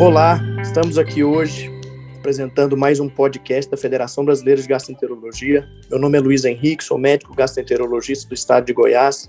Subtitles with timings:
[0.00, 1.68] Olá, estamos aqui hoje
[2.16, 5.68] apresentando mais um podcast da Federação Brasileira de Gastroenterologia.
[5.90, 9.28] Meu nome é Luiz Henrique, sou médico gastroenterologista do estado de Goiás.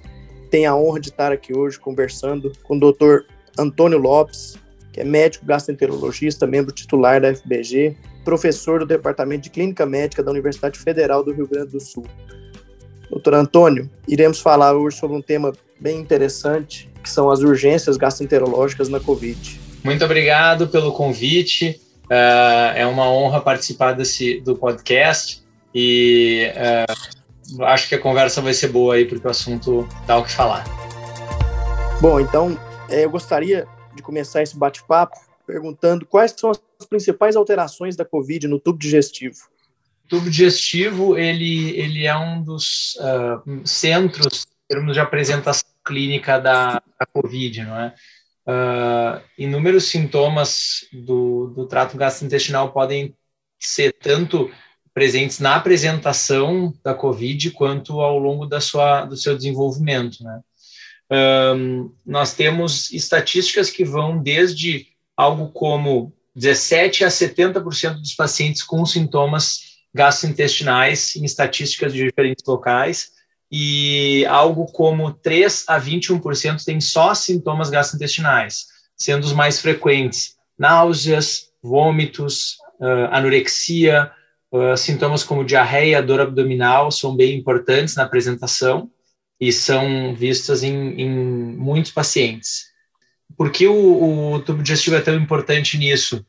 [0.51, 3.21] Tenho a honra de estar aqui hoje conversando com o Dr.
[3.57, 4.57] Antônio Lopes,
[4.93, 10.29] que é médico gastroenterologista, membro titular da FBG, professor do Departamento de Clínica Médica da
[10.29, 12.05] Universidade Federal do Rio Grande do Sul.
[13.09, 18.87] Doutor Antônio, iremos falar hoje sobre um tema bem interessante, que são as urgências gastroenterológicas
[18.87, 19.67] na Covid.
[19.83, 21.79] Muito obrigado pelo convite.
[22.05, 25.43] Uh, é uma honra participar desse, do podcast
[25.73, 26.51] e
[27.57, 30.31] uh, acho que a conversa vai ser boa aí, porque o assunto dá o que
[30.31, 30.63] falar.
[32.01, 37.95] Bom, então é, eu gostaria de começar esse bate-papo perguntando quais são as principais alterações
[37.95, 39.37] da COVID no tubo digestivo.
[40.05, 46.39] O tubo digestivo ele, ele é um dos uh, centros em termos de apresentação clínica
[46.39, 47.93] da, da COVID, não é?
[48.49, 53.13] Uh, inúmeros sintomas do, do trato gastrointestinal podem
[53.59, 54.49] ser tanto
[54.91, 60.23] presentes na apresentação da COVID quanto ao longo da sua, do seu desenvolvimento.
[60.23, 60.41] Né?
[61.55, 68.83] Um, nós temos estatísticas que vão desde algo como 17 a 70% dos pacientes com
[68.83, 73.11] sintomas gastrointestinais em estatísticas de diferentes locais,
[73.51, 81.49] e algo como 3 a 21% tem só sintomas gastrointestinais, sendo os mais frequentes náuseas,
[81.63, 84.11] vômitos, uh, anorexia,
[84.51, 88.91] uh, sintomas como diarreia, dor abdominal são bem importantes na apresentação
[89.39, 92.65] e são vistas em, em muitos pacientes.
[93.37, 96.25] Por que o, o, tubo digestivo é tão importante nisso?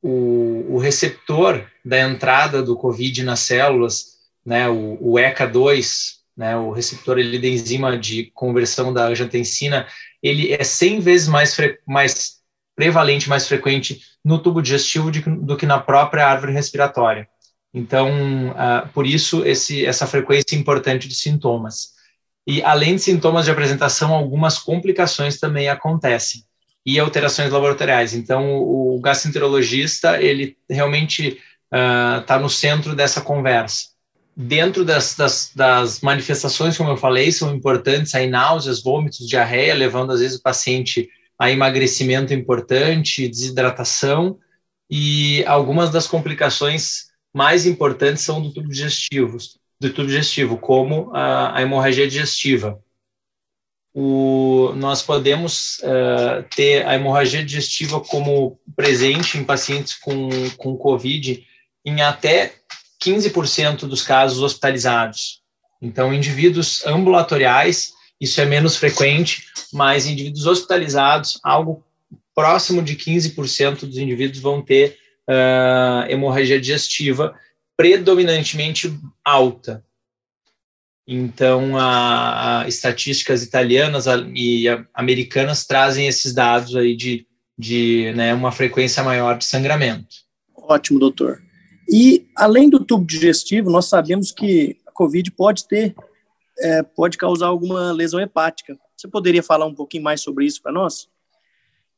[0.00, 6.70] O, o receptor da entrada do COVID nas células, né, o, o ECA2, né, o
[6.70, 9.86] receptor ele, da enzima de conversão da angiotensina,
[10.22, 11.56] ele é 100 vezes mais,
[11.86, 12.36] mais
[12.74, 17.26] prevalente, mais frequente no tubo digestivo de, do que na própria árvore respiratória.
[17.72, 21.94] Então, uh, por isso, esse, essa frequência importante de sintomas.
[22.46, 26.42] E, além de sintomas de apresentação, algumas complicações também acontecem
[26.84, 28.14] e alterações laboratoriais.
[28.14, 31.40] Então, o, o gastroenterologista, ele realmente
[31.72, 33.95] está uh, no centro dessa conversa
[34.36, 40.12] dentro das, das, das, manifestações, como eu falei, são importantes aí náuseas, vômitos, diarreia, levando
[40.12, 41.08] às vezes o paciente
[41.38, 44.38] a emagrecimento importante, desidratação,
[44.90, 49.38] e algumas das complicações mais importantes são do tubo digestivo,
[49.80, 52.80] do tubo digestivo, como a, a hemorragia digestiva.
[53.94, 61.46] O, nós podemos uh, ter a hemorragia digestiva como presente em pacientes com, com COVID
[61.84, 62.54] em até
[63.02, 65.42] 15% dos casos hospitalizados.
[65.80, 71.84] Então, indivíduos ambulatoriais, isso é menos frequente, mas indivíduos hospitalizados, algo
[72.34, 74.98] próximo de 15% dos indivíduos vão ter
[75.28, 77.34] uh, hemorragia digestiva
[77.76, 79.84] predominantemente alta.
[81.06, 87.26] Então, a, a estatísticas italianas e americanas trazem esses dados aí de,
[87.56, 90.08] de né, uma frequência maior de sangramento.
[90.56, 91.45] Ótimo, doutor.
[91.88, 95.94] E, além do tubo digestivo, nós sabemos que a COVID pode ter,
[96.58, 98.76] é, pode causar alguma lesão hepática.
[98.96, 101.08] Você poderia falar um pouquinho mais sobre isso para nós?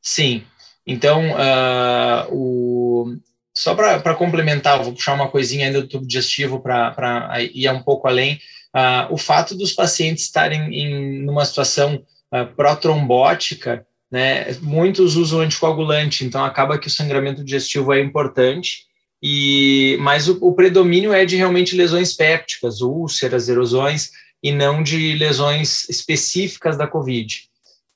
[0.01, 0.43] Sim.
[0.85, 3.15] Então, uh, o,
[3.53, 8.07] só para complementar, vou puxar uma coisinha ainda do tubo digestivo para ir um pouco
[8.07, 8.39] além.
[8.75, 16.25] Uh, o fato dos pacientes estarem em numa situação uh, protrombótica, né, muitos usam anticoagulante,
[16.25, 18.88] então acaba que o sangramento digestivo é importante
[19.21, 25.15] e, mas o, o, predomínio é de realmente lesões pépticas, úlceras, erosões, e não de
[25.15, 27.49] lesões específicas da COVID.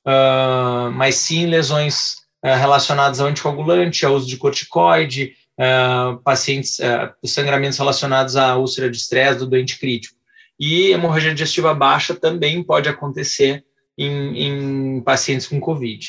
[0.06, 6.78] Uh, mas sim lesões uh, relacionadas ao anticoagulante, ao uso de corticoide, uh, pacientes,
[7.24, 10.16] sangramentos relacionados à úlcera de estresse do doente crítico.
[10.60, 13.64] E hemorragia digestiva baixa também pode acontecer
[13.96, 16.06] em, em pacientes com COVID.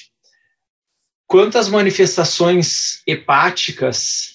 [1.25, 4.34] Quanto às manifestações hepáticas,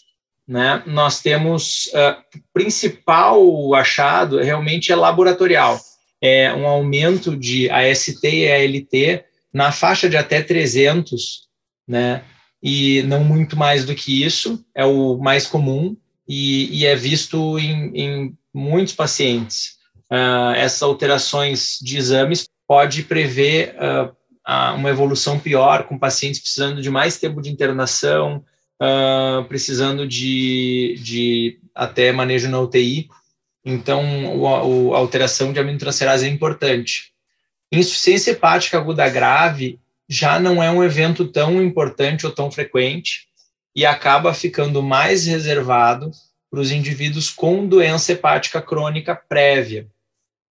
[0.50, 2.20] né, nós temos uh,
[2.52, 5.80] principal achado realmente é laboratorial,
[6.20, 9.24] é um aumento de AST e ALT
[9.54, 11.42] na faixa de até 300,
[11.86, 12.24] né,
[12.60, 17.56] e não muito mais do que isso, é o mais comum e, e é visto
[17.56, 19.76] em, em, muitos pacientes.
[20.10, 26.90] Uh, essas alterações de exames pode prever uh, uma evolução pior, com pacientes precisando de
[26.90, 28.44] mais tempo de internação,
[28.80, 33.08] uh, precisando de, de até manejo na UTI.
[33.64, 37.12] Então, o, a alteração de aminotransferase é importante.
[37.70, 39.78] Insuficiência hepática aguda grave
[40.08, 43.30] já não é um evento tão importante ou tão frequente,
[43.74, 46.10] e acaba ficando mais reservado
[46.50, 49.86] para os indivíduos com doença hepática crônica prévia.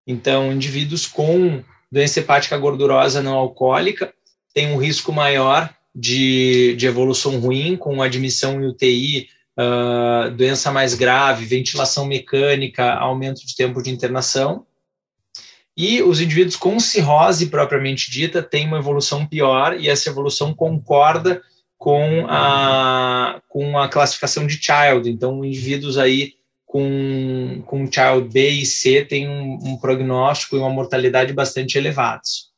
[0.06, 4.14] Então, indivíduos com doença hepática gordurosa não alcoólica
[4.54, 10.94] têm um risco maior de, de evolução ruim, com admissão em UTI, uh, doença mais
[10.94, 14.64] grave, ventilação mecânica, aumento de tempo de internação.
[15.76, 21.42] E os indivíduos com cirrose propriamente dita têm uma evolução pior, e essa evolução concorda
[21.80, 25.10] com a, com a classificação de child.
[25.10, 26.34] Então, indivíduos aí
[26.64, 32.52] com, com child B e C têm um, um prognóstico e uma mortalidade bastante elevados.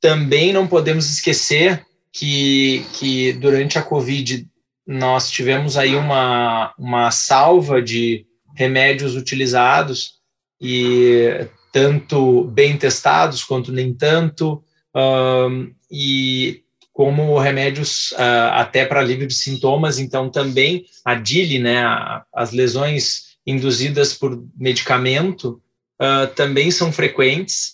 [0.00, 1.82] Também não podemos esquecer
[2.14, 4.46] que, que durante a Covid
[4.86, 8.24] nós tivemos aí uma, uma salva de
[8.54, 10.14] remédios utilizados
[10.60, 14.62] e tanto bem testados quanto nem tanto,
[14.94, 16.62] um, e
[16.92, 22.52] como remédios uh, até para alívio de sintomas, então também a DILI, né, a, as
[22.52, 25.60] lesões induzidas por medicamento,
[26.00, 27.73] uh, também são frequentes,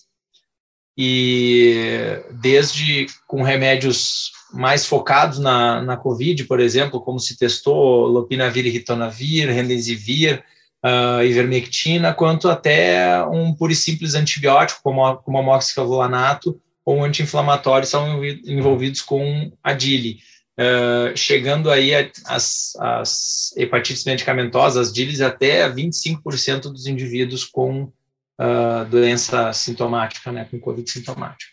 [0.97, 8.65] e desde com remédios mais focados na, na COVID, por exemplo, como se testou lopinavir
[8.65, 10.43] ritonavir, remdesivir,
[10.85, 18.25] uh, ivermectina, quanto até um puro e simples antibiótico, como, como amoxiclavulanato, ou anti-inflamatórios são
[18.25, 20.19] envolvidos com a DILI.
[20.59, 21.93] Uh, chegando aí
[22.27, 27.91] as, as hepatites medicamentosas, as DILIs, até 25% dos indivíduos com
[28.89, 31.53] doença sintomática, né, com Covid sintomática.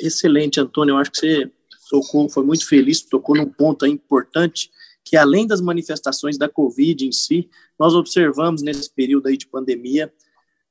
[0.00, 0.94] Excelente, Antônio.
[0.94, 1.50] Eu acho que você
[1.90, 4.70] tocou, foi muito feliz, tocou num ponto importante,
[5.04, 10.12] que além das manifestações da Covid em si, nós observamos nesse período aí de pandemia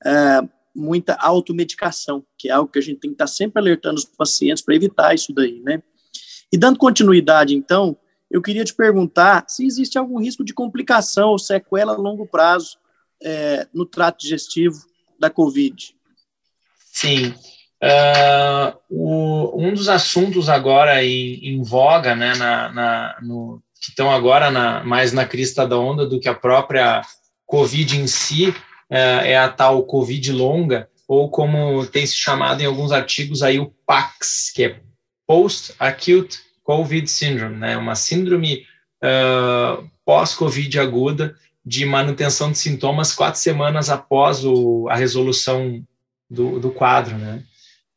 [0.06, 4.06] uh, muita automedicação, que é algo que a gente tem que estar sempre alertando os
[4.06, 5.84] pacientes para evitar isso daí, né?
[6.52, 7.98] E dando continuidade, então,
[8.30, 12.78] eu queria te perguntar se existe algum risco de complicação ou sequela a longo prazo
[13.22, 14.91] é, no trato digestivo
[15.22, 15.96] da Covid.
[16.92, 17.34] Sim.
[17.82, 24.12] Uh, o, um dos assuntos agora em, em voga, né, na, na, no, que estão
[24.12, 27.02] agora na, mais na crista da onda do que a própria
[27.46, 28.56] Covid em si, uh,
[28.90, 33.74] é a tal Covid longa, ou como tem se chamado em alguns artigos aí o
[33.86, 34.80] PAX, que é
[35.28, 38.66] Post-Acute COVID Syndrome, né, uma síndrome
[39.04, 41.36] uh, pós-Covid aguda
[41.66, 45.84] de manutenção de sintomas quatro semanas após o, a resolução
[46.30, 47.44] do, do quadro, né?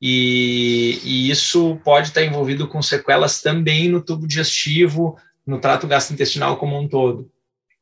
[0.00, 5.16] E, e, isso pode estar envolvido com sequelas também no tubo digestivo,
[5.46, 7.30] no trato gastrointestinal como um todo.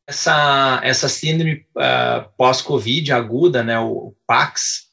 [0.06, 4.88] Essa, essa síndrome uh, pós-Covid aguda, né, o PAX,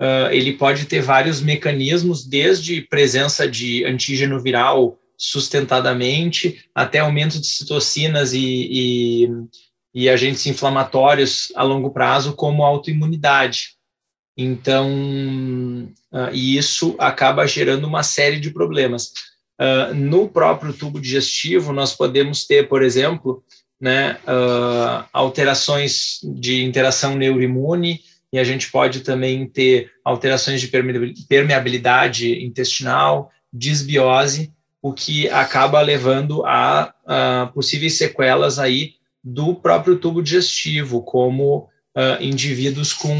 [0.00, 7.46] uh, ele pode ter vários mecanismos, desde presença de antígeno viral sustentadamente, até aumento de
[7.46, 9.28] citocinas e, e,
[9.94, 13.76] e agentes inflamatórios a longo prazo, como autoimunidade.
[14.36, 14.88] Então,
[16.10, 19.12] uh, e isso acaba gerando uma série de problemas.
[19.60, 23.44] Uh, no próprio tubo digestivo, nós podemos ter, por exemplo,
[23.80, 28.00] né, uh, alterações de interação neuroimune,
[28.32, 30.68] e a gente pode também ter alterações de
[31.28, 34.50] permeabilidade intestinal, disbiose,
[34.80, 42.20] o que acaba levando a, a possíveis sequelas aí do próprio tubo digestivo, como uh,
[42.20, 43.14] indivíduos com,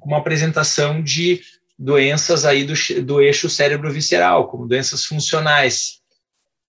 [0.00, 1.40] com, uma apresentação de
[1.78, 6.00] doenças aí do, do eixo cérebro-visceral, como doenças funcionais.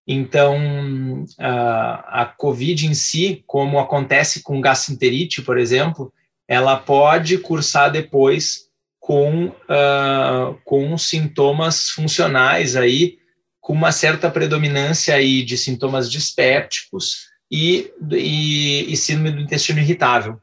[0.08, 6.14] Então, uh, a COVID em si, como acontece com gastroenterite, por exemplo,
[6.48, 8.66] ela pode cursar depois
[9.00, 13.18] com, uh, com sintomas funcionais aí,
[13.60, 20.40] com uma certa predominância aí de sintomas dispépticos e, e, e síndrome do intestino irritável.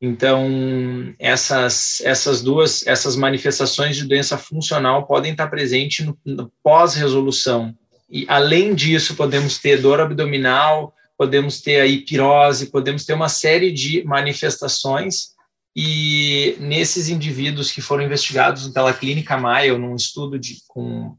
[0.00, 7.74] Então, essas, essas duas, essas manifestações de doença funcional podem estar presentes no, no pós-resolução.
[8.10, 13.72] E, além disso, podemos ter dor abdominal, podemos ter aí pirose, podemos ter uma série
[13.72, 15.34] de manifestações
[15.76, 21.16] e nesses indivíduos que foram investigados pela Clínica Mayo, num estudo de, com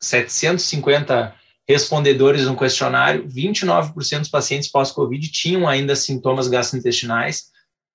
[0.00, 1.34] 750
[1.68, 7.50] respondedores no questionário, 29% dos pacientes pós-Covid tinham ainda sintomas gastrointestinais,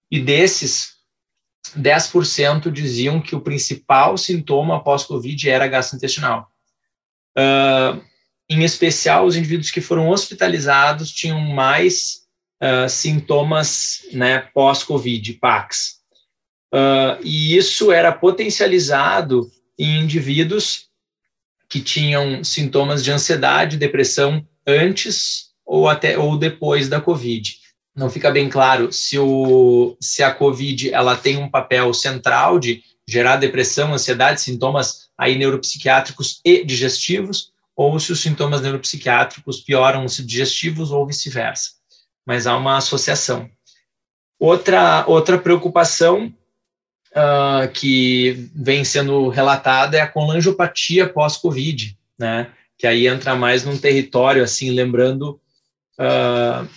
[0.09, 0.95] e desses,
[1.77, 6.51] 10% diziam que o principal sintoma pós-Covid era gastrointestinal.
[7.37, 8.01] Uh,
[8.49, 12.23] em especial, os indivíduos que foram hospitalizados tinham mais
[12.61, 16.01] uh, sintomas né, pós-Covid, PAX.
[16.73, 19.49] Uh, e isso era potencializado
[19.79, 20.90] em indivíduos
[21.71, 27.55] que tinham sintomas de ansiedade, depressão antes ou até ou depois da COVID.
[27.95, 32.83] Não fica bem claro se, o, se a COVID ela tem um papel central de
[33.07, 40.17] gerar depressão, ansiedade, sintomas aí neuropsiquiátricos e digestivos, ou se os sintomas neuropsiquiátricos pioram os
[40.17, 41.71] digestivos ou vice-versa.
[42.25, 43.49] Mas há uma associação.
[44.37, 46.33] Outra, outra preocupação
[47.11, 52.51] uh, que vem sendo relatada é a colangiopatia pós-Covid, né?
[52.77, 55.39] Que aí entra mais num território, assim, lembrando
[55.99, 56.67] uh,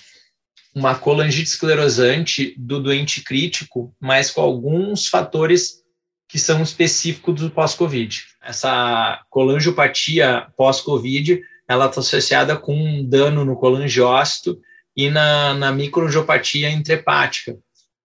[0.75, 5.85] uma colangite esclerosante do doente crítico, mas com alguns fatores
[6.29, 8.25] que são específicos do pós-Covid.
[8.43, 14.59] Essa colangiopatia pós-Covid, ela está associada com um dano no colangiócito
[14.97, 17.57] e na, na microangiopatia intrahepática.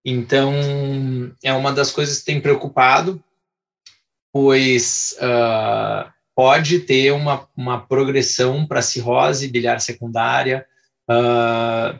[0.06, 0.54] Então,
[1.44, 3.22] é uma das coisas que tem preocupado,
[4.32, 10.66] pois uh, pode ter uma, uma progressão para cirrose biliar secundária,
[11.10, 12.00] uh,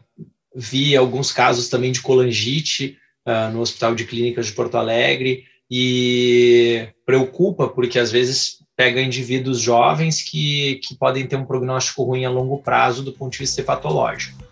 [0.56, 6.88] vi alguns casos também de colangite uh, no Hospital de Clínicas de Porto Alegre, e
[7.06, 12.30] preocupa porque às vezes pega indivíduos jovens que, que podem ter um prognóstico ruim a
[12.30, 14.49] longo prazo do ponto de vista patológico.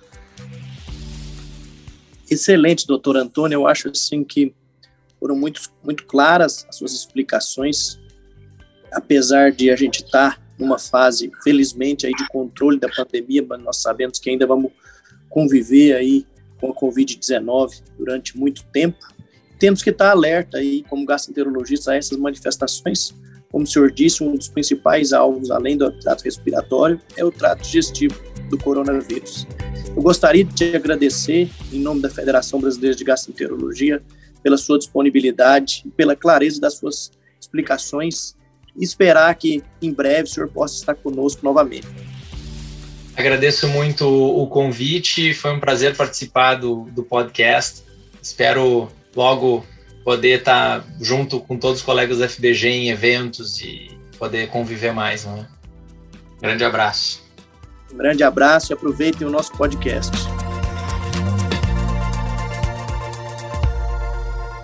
[2.30, 3.58] Excelente, doutor Antônio.
[3.58, 4.54] Eu acho assim que
[5.20, 8.00] foram muito, muito claras as suas explicações,
[8.92, 13.62] apesar de a gente estar tá numa fase, felizmente, aí de controle da pandemia, mas
[13.62, 14.72] nós sabemos que ainda vamos
[15.30, 16.26] conviver aí
[16.60, 18.98] com a Covid-19 durante muito tempo.
[19.60, 23.14] Temos que estar alerta aí, como gastroenterologista, a essas manifestações.
[23.52, 27.64] Como o senhor disse, um dos principais alvos, além do trato respiratório, é o trato
[27.64, 28.20] digestivo
[28.50, 29.48] do coronavírus.
[29.98, 34.00] Eu gostaria de te agradecer, em nome da Federação Brasileira de Gastroenterologia,
[34.44, 37.10] pela sua disponibilidade, pela clareza das suas
[37.42, 38.36] explicações
[38.78, 41.88] e esperar que em breve o senhor possa estar conosco novamente.
[43.16, 47.82] Agradeço muito o convite, foi um prazer participar do, do podcast.
[48.22, 49.66] Espero logo
[50.04, 53.90] poder estar junto com todos os colegas da FBG em eventos e
[54.20, 55.26] poder conviver mais.
[55.26, 55.48] Né?
[56.40, 57.27] Grande abraço.
[57.92, 60.12] Um grande abraço e aproveitem o nosso podcast.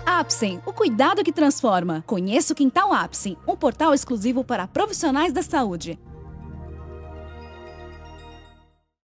[0.06, 2.02] Apsen, o cuidado que transforma.
[2.06, 5.98] Conheça o Quintal Apsen, um portal exclusivo para profissionais da saúde.